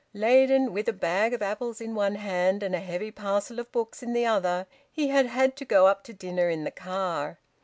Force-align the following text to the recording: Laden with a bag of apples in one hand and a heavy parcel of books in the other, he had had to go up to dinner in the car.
Laden 0.15 0.73
with 0.73 0.87
a 0.89 0.93
bag 0.93 1.31
of 1.31 1.43
apples 1.43 1.79
in 1.79 1.93
one 1.93 2.15
hand 2.15 2.63
and 2.63 2.73
a 2.73 2.79
heavy 2.79 3.11
parcel 3.11 3.59
of 3.59 3.71
books 3.71 4.01
in 4.01 4.13
the 4.13 4.25
other, 4.25 4.65
he 4.91 5.09
had 5.09 5.27
had 5.27 5.55
to 5.57 5.63
go 5.63 5.85
up 5.85 6.03
to 6.05 6.11
dinner 6.11 6.49
in 6.49 6.63
the 6.63 6.71
car. 6.71 7.37